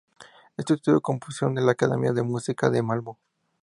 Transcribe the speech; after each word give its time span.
Estudió 0.57 0.99
composición 0.99 1.59
en 1.59 1.67
la 1.67 1.73
Academia 1.73 2.11
de 2.11 2.23
Música 2.23 2.71
de 2.71 2.81
Malmö. 2.81 3.13